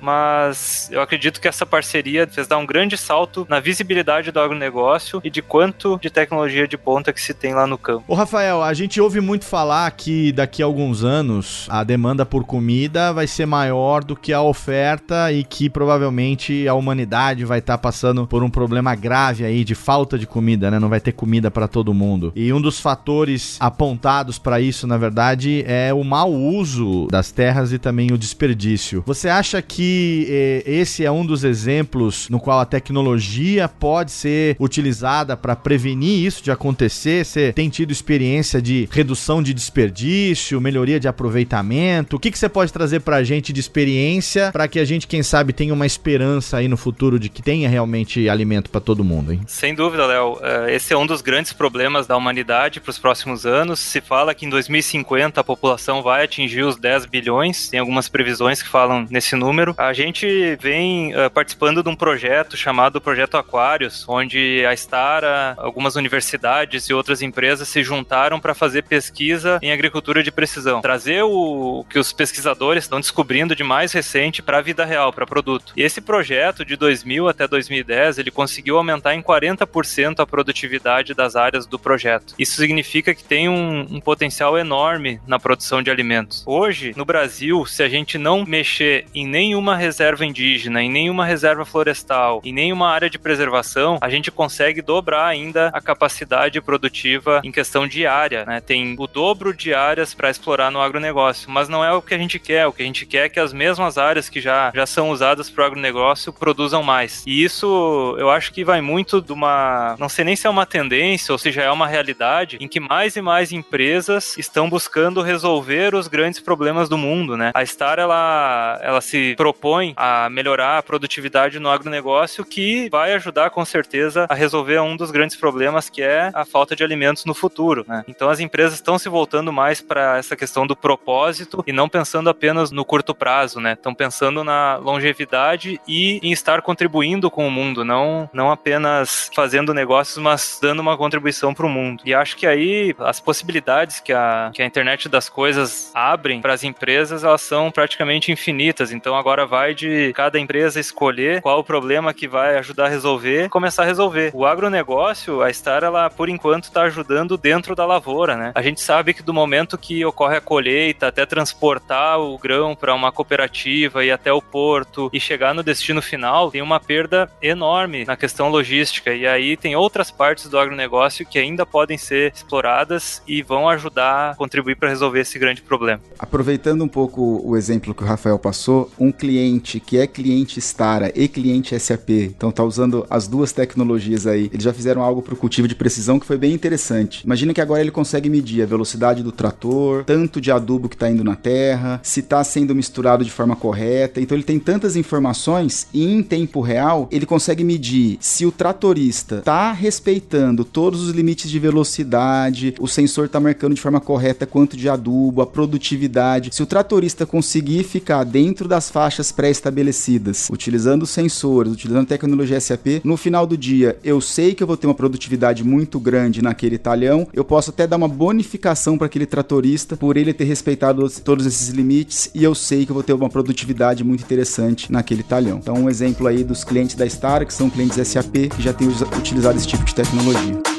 [0.03, 5.19] mas eu acredito que essa parceria fez dar um grande salto na visibilidade do agronegócio
[5.23, 8.03] e de quanto de tecnologia de ponta que se tem lá no campo.
[8.07, 12.43] o Rafael, a gente ouve muito falar que daqui a alguns anos a demanda por
[12.43, 17.77] comida vai ser maior do que a oferta e que provavelmente a humanidade vai estar
[17.77, 20.79] tá passando por um problema grave aí de falta de comida, né?
[20.79, 22.33] Não vai ter comida para todo mundo.
[22.35, 27.71] E um dos fatores apontados para isso, na verdade, é o mau uso das terras
[27.71, 29.03] e também o desperdício.
[29.05, 34.55] Você acha que eh, esse é um dos exemplos no qual a tecnologia pode ser
[34.59, 37.25] utilizada para prevenir isso de acontecer?
[37.25, 42.15] Você tem tido experiência de redução de desperdício, melhoria de aproveitamento?
[42.15, 45.07] O que, que você pode trazer para a gente de experiência para que a gente,
[45.07, 49.03] quem sabe, tenha uma esperança aí no futuro de que tenha realmente alimento para todo
[49.03, 49.41] mundo, hein?
[49.47, 50.39] Sem dúvida, Léo.
[50.41, 53.79] Eh, esse é um dos grandes problemas da humanidade para os próximos anos.
[53.79, 58.61] Se fala que em 2050 a população vai atingir os 10 bilhões, tem algumas previsões
[58.61, 59.75] que falam nesse número.
[59.77, 65.95] A gente vem uh, participando de um projeto chamado Projeto Aquários, onde a Stara, algumas
[65.95, 70.81] universidades e outras empresas se juntaram para fazer pesquisa em agricultura de precisão.
[70.81, 75.25] Trazer o que os pesquisadores estão descobrindo de mais recente para a vida real, para
[75.25, 75.73] produto.
[75.75, 81.35] E esse projeto, de 2000 até 2010, ele conseguiu aumentar em 40% a produtividade das
[81.35, 82.33] áreas do projeto.
[82.37, 86.43] Isso significa que tem um, um potencial enorme na produção de alimentos.
[86.45, 91.65] Hoje, no Brasil, se a gente não mexer em nenhuma reserva indígena, em nenhuma reserva
[91.65, 97.51] florestal, em nenhuma área de preservação, a gente consegue dobrar ainda a capacidade produtiva em
[97.51, 98.20] questão de área.
[98.45, 98.61] Né?
[98.61, 102.17] Tem o dobro de áreas para explorar no agronegócio, mas não é o que a
[102.17, 102.67] gente quer.
[102.67, 105.49] O que a gente quer é que as mesmas áreas que já, já são usadas
[105.49, 107.23] para o agronegócio produzam mais.
[107.25, 109.95] E isso eu acho que vai muito de uma.
[109.99, 112.79] Não sei nem se é uma tendência ou se já é uma realidade, em que
[112.79, 117.37] mais e mais empresas estão buscando resolver os grandes problemas do mundo.
[117.37, 117.51] Né?
[117.53, 123.49] A Star ela, ela se propõe a melhorar a produtividade no agronegócio, que vai ajudar
[123.49, 127.33] com certeza a resolver um dos grandes problemas que é a falta de alimentos no
[127.33, 127.85] futuro.
[127.87, 128.03] Né?
[128.11, 132.29] Então as empresas estão se voltando mais para essa questão do propósito e não pensando
[132.29, 133.73] apenas no curto prazo, né?
[133.73, 139.73] Estão pensando na longevidade e em estar contribuindo com o mundo, não, não apenas fazendo
[139.73, 142.03] negócios, mas dando uma contribuição para o mundo.
[142.05, 146.53] E acho que aí as possibilidades que a, que a internet das coisas abrem para
[146.53, 148.91] as empresas, elas são praticamente infinitas.
[148.91, 153.49] Então agora vai de cada empresa escolher qual o problema que vai ajudar a resolver,
[153.49, 154.31] começar a resolver.
[154.33, 158.51] O agronegócio, a Star, ela por enquanto está ajudando dentro da lavoura, né?
[158.55, 162.93] A gente sabe que do momento que ocorre a colheita até transportar o grão para
[162.93, 168.05] uma cooperativa e até o porto e chegar no destino final, tem uma perda enorme
[168.05, 169.13] na questão logística.
[169.13, 174.31] E aí tem outras partes do agronegócio que ainda podem ser exploradas e vão ajudar
[174.31, 176.01] a contribuir para resolver esse grande problema.
[176.17, 181.11] Aproveitando um pouco o exemplo que o Rafael passou, um cliente que é cliente Stara
[181.15, 185.33] e cliente SAP, então tá usando as duas tecnologias aí, eles já fizeram algo para
[185.33, 187.23] o cultivo de precisão que foi bem interessante.
[187.25, 191.09] Imagina que agora ele consegue medir a velocidade do trator, tanto de adubo que está
[191.09, 194.21] indo na terra, se está sendo misturado de forma correta.
[194.21, 199.37] Então ele tem tantas informações e em tempo real ele consegue medir se o tratorista
[199.37, 204.77] está respeitando todos os limites de velocidade, o sensor está marcando de forma correta quanto
[204.77, 206.53] de adubo, a produtividade.
[206.53, 213.17] Se o tratorista conseguir ficar dentro das faixas pré-estabelecidas, utilizando sensores, utilizando tecnologia SAP, no
[213.17, 217.27] final do dia eu sei que eu vou ter uma produtividade muito grande naquele talhão,
[217.33, 221.69] eu posso até dar uma bonificação para aquele tratorista por ele ter respeitado todos esses
[221.69, 225.57] limites e eu sei que eu vou ter uma produtividade muito interessante naquele talhão.
[225.57, 228.87] Então, um exemplo aí dos clientes da Star, que são clientes SAP, que já têm
[229.17, 230.70] utilizado esse tipo de tecnologia.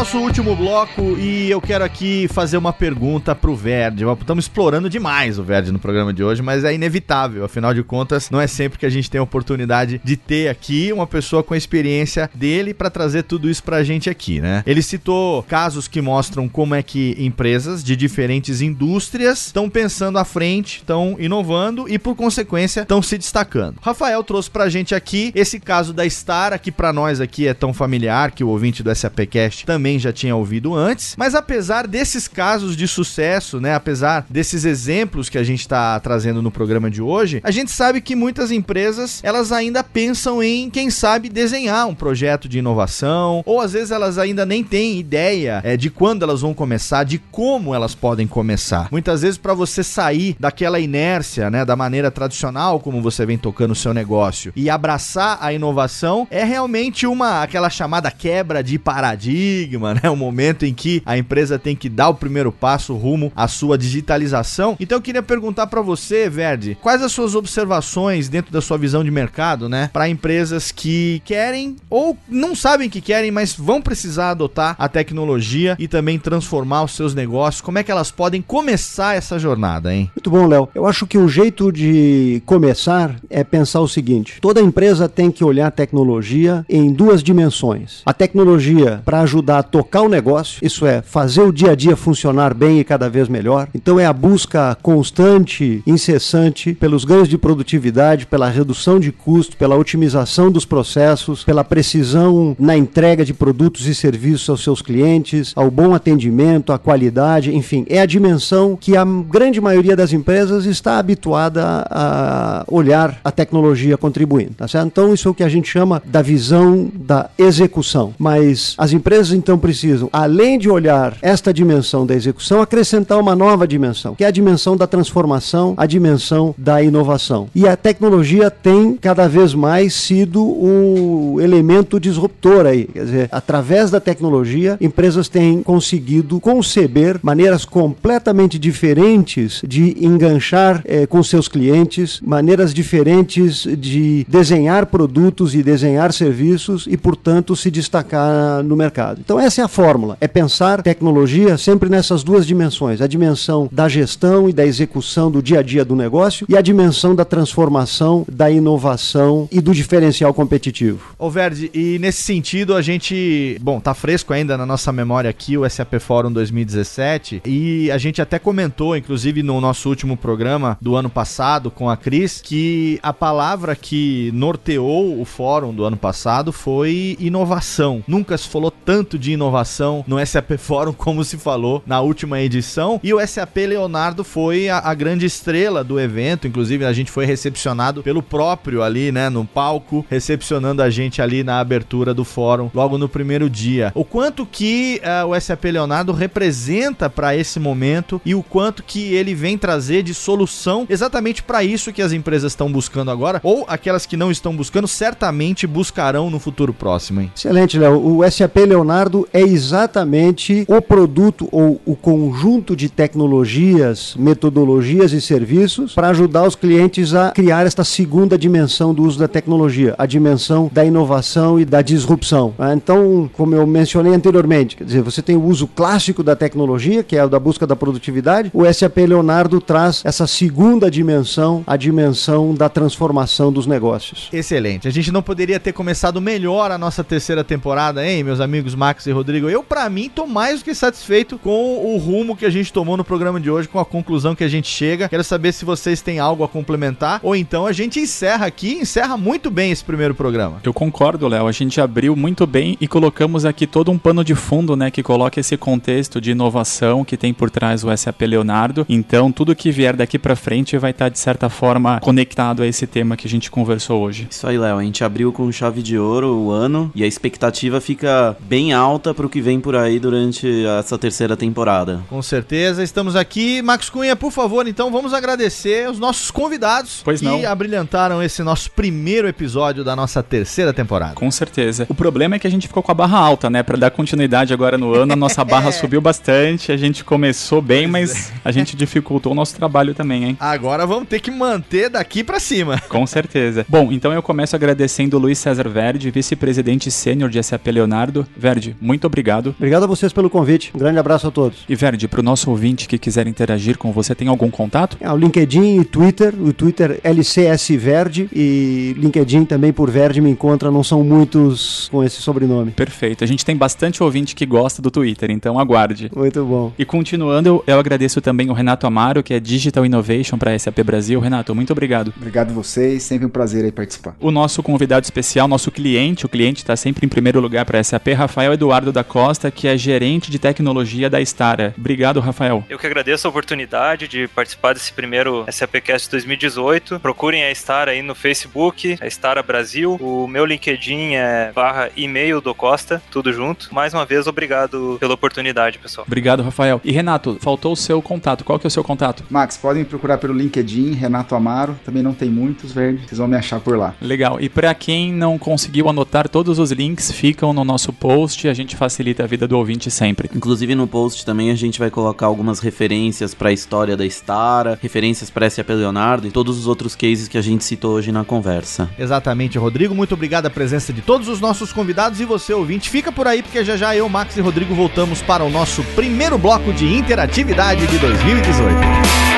[0.00, 4.02] Nosso último bloco e eu quero aqui fazer uma pergunta pro Verde.
[4.18, 7.44] Estamos explorando demais o Verde no programa de hoje, mas é inevitável.
[7.44, 10.90] Afinal de contas, não é sempre que a gente tem a oportunidade de ter aqui
[10.90, 14.62] uma pessoa com a experiência dele para trazer tudo isso pra gente aqui, né?
[14.66, 20.24] Ele citou casos que mostram como é que empresas de diferentes indústrias estão pensando à
[20.24, 23.76] frente, estão inovando e, por consequência, estão se destacando.
[23.82, 27.74] Rafael trouxe pra gente aqui esse caso da Star, que para nós aqui é tão
[27.74, 32.76] familiar que o ouvinte do SAPcast também já tinha ouvido antes, mas apesar desses casos
[32.76, 37.40] de sucesso, né, apesar desses exemplos que a gente está trazendo no programa de hoje,
[37.44, 42.48] a gente sabe que muitas empresas elas ainda pensam em, quem sabe, desenhar um projeto
[42.48, 46.54] de inovação, ou às vezes elas ainda nem têm ideia é, de quando elas vão
[46.54, 48.88] começar, de como elas podem começar.
[48.90, 53.72] Muitas vezes para você sair daquela inércia, né, da maneira tradicional como você vem tocando
[53.72, 59.79] o seu negócio e abraçar a inovação é realmente uma aquela chamada quebra de paradigma
[59.80, 60.10] paradigma, né?
[60.10, 63.78] O momento em que a empresa tem que dar o primeiro passo rumo à sua
[63.78, 64.76] digitalização.
[64.78, 69.02] Então eu queria perguntar para você, Verde, quais as suas observações dentro da sua visão
[69.02, 74.30] de mercado, né, para empresas que querem ou não sabem que querem, mas vão precisar
[74.30, 77.60] adotar a tecnologia e também transformar os seus negócios.
[77.60, 80.10] Como é que elas podem começar essa jornada, hein?
[80.14, 80.68] Muito bom, Léo.
[80.74, 85.44] Eu acho que o jeito de começar é pensar o seguinte: toda empresa tem que
[85.44, 88.02] olhar a tecnologia em duas dimensões.
[88.04, 92.54] A tecnologia para ajudar tocar o negócio, isso é, fazer o dia a dia funcionar
[92.54, 93.68] bem e cada vez melhor.
[93.74, 99.76] Então é a busca constante, incessante pelos ganhos de produtividade, pela redução de custo, pela
[99.76, 105.70] otimização dos processos, pela precisão na entrega de produtos e serviços aos seus clientes, ao
[105.70, 110.98] bom atendimento, à qualidade, enfim, é a dimensão que a grande maioria das empresas está
[110.98, 114.86] habituada a olhar a tecnologia contribuindo, tá certo?
[114.86, 118.14] Então isso é o que a gente chama da visão da execução.
[118.18, 123.66] Mas as empresas então precisam, além de olhar esta dimensão da execução, acrescentar uma nova
[123.66, 127.48] dimensão, que é a dimensão da transformação, a dimensão da inovação.
[127.54, 132.84] E a tecnologia tem cada vez mais sido o elemento disruptor aí.
[132.84, 141.06] Quer dizer, através da tecnologia, empresas têm conseguido conceber maneiras completamente diferentes de enganchar eh,
[141.06, 148.62] com seus clientes, maneiras diferentes de desenhar produtos e desenhar serviços e, portanto, se destacar
[148.62, 149.20] no mercado mercado.
[149.40, 153.88] Então essa é a fórmula, é pensar tecnologia sempre nessas duas dimensões, a dimensão da
[153.88, 158.26] gestão e da execução do dia a dia do negócio e a dimensão da transformação,
[158.30, 161.14] da inovação e do diferencial competitivo.
[161.18, 165.56] Ô Verde, e nesse sentido a gente, bom, tá fresco ainda na nossa memória aqui
[165.56, 170.96] o SAP Forum 2017 e a gente até comentou, inclusive no nosso último programa do
[170.96, 176.52] ano passado com a Cris, que a palavra que norteou o fórum do ano passado
[176.52, 178.04] foi inovação.
[178.06, 183.00] Nunca se falou tanto de inovação no SAP Forum como se falou na última edição.
[183.02, 186.46] E o SAP Leonardo foi a, a, grande estrela do evento.
[186.46, 191.42] Inclusive, a gente foi recepcionado pelo próprio ali, né, no palco, recepcionando a gente ali
[191.42, 193.92] na abertura do fórum, logo no primeiro dia.
[193.94, 199.14] O quanto que uh, o SAP Leonardo representa para esse momento e o quanto que
[199.14, 203.64] ele vem trazer de solução exatamente para isso que as empresas estão buscando agora, ou
[203.68, 207.32] aquelas que não estão buscando, certamente buscarão no futuro próximo, hein?
[207.34, 208.18] Excelente, Léo.
[208.18, 215.94] O SAP Leonardo é exatamente o produto ou o conjunto de tecnologias, metodologias e serviços
[215.94, 220.70] para ajudar os clientes a criar esta segunda dimensão do uso da tecnologia, a dimensão
[220.72, 222.54] da inovação e da disrupção.
[222.58, 222.74] Né?
[222.74, 227.16] Então, como eu mencionei anteriormente, quer dizer, você tem o uso clássico da tecnologia, que
[227.16, 232.54] é o da busca da produtividade, o SAP Leonardo traz essa segunda dimensão, a dimensão
[232.54, 234.28] da transformação dos negócios.
[234.32, 234.88] Excelente.
[234.88, 239.06] A gente não poderia ter começado melhor a nossa terceira temporada, hein, meus amigos Max
[239.10, 239.48] e Rodrigo?
[239.48, 242.96] Eu, para mim, tô mais do que satisfeito com o rumo que a gente tomou
[242.96, 245.08] no programa de hoje, com a conclusão que a gente chega.
[245.08, 249.16] Quero saber se vocês têm algo a complementar ou então a gente encerra aqui, encerra
[249.16, 250.60] muito bem esse primeiro programa.
[250.62, 251.46] Eu concordo, Léo.
[251.46, 255.02] A gente abriu muito bem e colocamos aqui todo um pano de fundo, né, que
[255.02, 258.86] coloca esse contexto de inovação que tem por trás o SAP Leonardo.
[258.88, 262.86] Então, tudo que vier daqui para frente vai estar de certa forma conectado a esse
[262.86, 264.28] tema que a gente conversou hoje.
[264.30, 264.78] Isso aí, Léo.
[264.78, 268.99] A gente abriu com chave de ouro o ano e a expectativa fica bem alta
[269.14, 272.02] para o que vem por aí durante essa terceira temporada.
[272.08, 272.82] Com certeza.
[272.82, 273.62] Estamos aqui.
[273.62, 277.44] Max Cunha, por favor, então vamos agradecer os nossos convidados pois que não.
[277.46, 281.14] abrilhantaram esse nosso primeiro episódio da nossa terceira temporada.
[281.14, 281.86] Com certeza.
[281.88, 283.62] O problema é que a gente ficou com a barra alta, né?
[283.62, 286.72] Para dar continuidade agora no ano, a nossa barra subiu bastante.
[286.72, 290.36] A gente começou bem, mas a gente dificultou o nosso trabalho também, hein?
[290.38, 292.80] Agora vamos ter que manter daqui para cima.
[292.88, 293.64] Com certeza.
[293.68, 298.26] Bom, então eu começo agradecendo o Luiz César Verde, vice-presidente sênior de SAP Leonardo.
[298.36, 299.54] Verde, muito obrigado.
[299.58, 300.72] Obrigado a vocês pelo convite.
[300.74, 301.58] Um grande abraço a todos.
[301.68, 304.96] E Verde, para o nosso ouvinte que quiser interagir com você, tem algum contato?
[305.00, 310.30] É, o LinkedIn e Twitter, o Twitter LCS Verde e LinkedIn também por Verde me
[310.30, 312.72] encontra, não são muitos com esse sobrenome.
[312.72, 313.24] Perfeito.
[313.24, 316.10] A gente tem bastante ouvinte que gosta do Twitter, então aguarde.
[316.14, 316.72] Muito bom.
[316.78, 320.80] E continuando, eu, eu agradeço também o Renato Amaro, que é Digital Innovation para SAP
[320.84, 321.20] Brasil.
[321.20, 322.12] Renato, muito obrigado.
[322.16, 324.16] Obrigado a vocês, sempre um prazer aí participar.
[324.20, 328.08] O nosso convidado especial, nosso cliente, o cliente está sempre em primeiro lugar para SAP,
[328.16, 331.74] Rafael Eduardo da Costa, que é gerente de tecnologia da Stara.
[331.76, 332.64] Obrigado, Rafael.
[332.68, 336.98] Eu que agradeço a oportunidade de participar desse primeiro SAPcast 2018.
[337.00, 339.98] Procurem a Stara aí no Facebook, a Stara Brasil.
[340.00, 343.72] O meu LinkedIn é barra e-mail do Costa, tudo junto.
[343.74, 346.06] Mais uma vez, obrigado pela oportunidade, pessoal.
[346.06, 346.80] Obrigado, Rafael.
[346.82, 348.44] E Renato, faltou o seu contato.
[348.44, 349.24] Qual que é o seu contato?
[349.28, 351.78] Max, podem me procurar pelo LinkedIn, Renato Amaro.
[351.84, 353.06] Também não tem muitos, verde.
[353.06, 353.94] Vocês vão me achar por lá.
[354.00, 354.40] Legal.
[354.40, 358.48] E para quem não conseguiu anotar, todos os links ficam no nosso post.
[358.48, 360.30] A gente facilita a vida do ouvinte sempre.
[360.34, 364.78] Inclusive no post também a gente vai colocar algumas referências para a história da Stara,
[364.80, 368.24] referências para SAP Leonardo e todos os outros cases que a gente citou hoje na
[368.24, 368.90] conversa.
[368.98, 369.94] Exatamente, Rodrigo.
[369.94, 372.90] Muito obrigado a presença de todos os nossos convidados e você, ouvinte.
[372.90, 376.38] Fica por aí porque já já eu, Max e Rodrigo voltamos para o nosso primeiro
[376.38, 379.29] bloco de interatividade de 2018.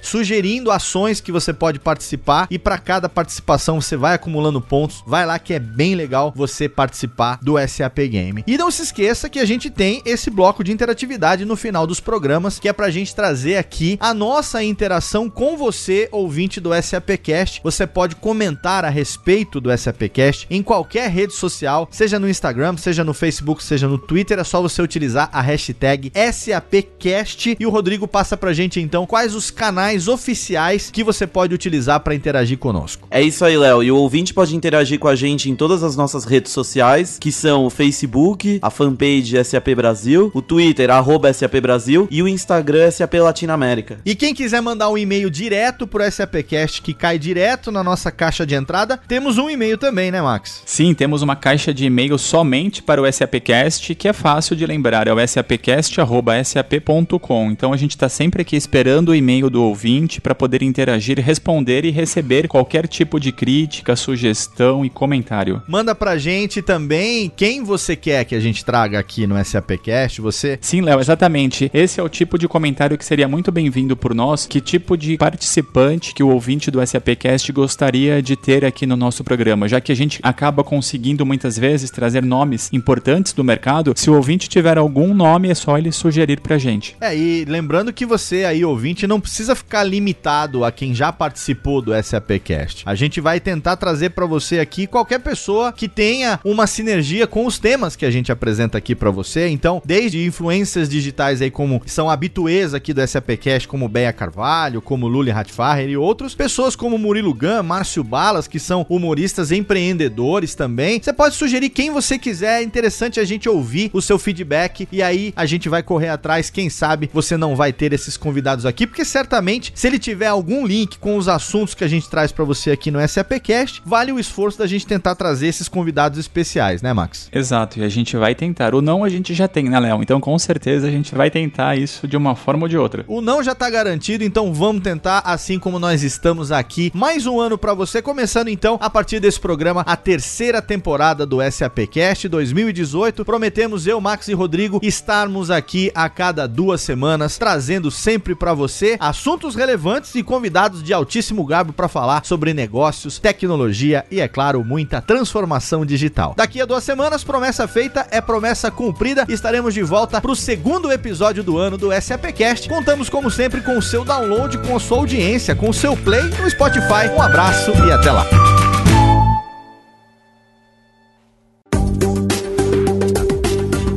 [0.71, 5.03] ações que você pode participar e para cada participação você vai acumulando pontos.
[5.07, 8.45] Vai lá que é bem legal você participar do SAP Game.
[8.47, 12.01] E não se esqueça que a gente tem esse bloco de interatividade no final dos
[12.01, 17.61] programas, que é pra gente trazer aqui a nossa interação com você, ouvinte do SAPcast.
[17.63, 23.05] Você pode comentar a respeito do SAPcast em qualquer rede social, seja no Instagram, seja
[23.05, 28.07] no Facebook, seja no Twitter, é só você utilizar a hashtag SAPcast e o Rodrigo
[28.07, 33.07] passa pra gente então quais os canais oficiais que você pode utilizar para interagir conosco.
[33.11, 33.83] É isso aí, Léo.
[33.83, 37.31] E o ouvinte pode interagir com a gente em todas as nossas redes sociais, que
[37.31, 42.91] são o Facebook, a fanpage SAP Brasil, o Twitter, arroba SAP Brasil, e o Instagram
[42.91, 43.99] SAP Latinoamérica.
[44.05, 48.47] E quem quiser mandar um e-mail direto pro SAPcast, que cai direto na nossa caixa
[48.47, 50.63] de entrada, temos um e-mail também, né, Max?
[50.65, 55.09] Sim, temos uma caixa de e-mail somente para o SAPcast, que é fácil de lembrar,
[55.09, 57.51] é o sapcast.sap.com.
[57.51, 61.85] Então a gente está sempre aqui esperando o e-mail do ouvinte para poder interagir, responder
[61.85, 65.63] e receber qualquer tipo de crítica, sugestão e comentário.
[65.67, 70.59] Manda pra gente também quem você quer que a gente traga aqui no SAPcast, você...
[70.61, 71.71] Sim, Léo, exatamente.
[71.73, 74.47] Esse é o tipo de comentário que seria muito bem-vindo por nós.
[74.47, 79.25] Que tipo de participante que o ouvinte do SAPcast gostaria de ter aqui no nosso
[79.25, 79.69] programa?
[79.69, 84.15] Já que a gente acaba conseguindo muitas vezes trazer nomes importantes do mercado, se o
[84.15, 86.97] ouvinte tiver algum nome, é só ele sugerir pra gente.
[87.01, 91.81] É, e lembrando que você aí, ouvinte, não precisa ficar limitado a quem já participou
[91.81, 92.83] do SAPcast.
[92.85, 97.47] A gente vai tentar trazer para você aqui qualquer pessoa que tenha uma sinergia com
[97.47, 99.49] os temas que a gente apresenta aqui para você.
[99.49, 105.07] Então, desde influências digitais aí como são habituês aqui do SAPcast, como Beia Carvalho, como
[105.07, 111.01] Luli Hatfarer e outros, pessoas como Murilo Gun, Márcio Balas, que são humoristas empreendedores também.
[111.01, 115.03] Você pode sugerir quem você quiser, é interessante a gente ouvir o seu feedback e
[115.03, 118.87] aí a gente vai correr atrás, quem sabe você não vai ter esses convidados aqui,
[118.87, 122.47] porque certamente se ele tiver algum link com os assuntos que a gente traz para
[122.47, 126.95] você aqui no SAPcast, vale o esforço da gente tentar trazer esses convidados especiais, né,
[126.95, 127.29] Max?
[127.31, 128.75] Exato, e a gente vai tentar.
[128.75, 130.03] O não a gente já tem, né, Léo?
[130.03, 133.05] Então com certeza a gente vai tentar isso de uma forma ou de outra.
[133.07, 136.91] O não já tá garantido, então vamos tentar, assim como nós estamos aqui.
[136.95, 141.39] Mais um ano para você, começando então a partir desse programa a terceira temporada do
[141.51, 143.27] SAPcast 2018.
[143.27, 148.97] Prometemos eu, Max e Rodrigo estarmos aqui a cada duas semanas, trazendo sempre para você
[148.99, 154.63] assuntos relevantes e convidados de altíssimo garbo para falar sobre negócios, tecnologia e, é claro,
[154.65, 156.35] muita transformação digital.
[156.37, 159.27] Daqui a duas semanas, promessa feita é promessa cumprida.
[159.29, 162.69] Estaremos de volta para o segundo episódio do ano do SAPcast.
[162.69, 166.23] Contamos, como sempre, com o seu download, com a sua audiência, com o seu play
[166.23, 167.09] no Spotify.
[167.17, 168.66] Um abraço e até lá.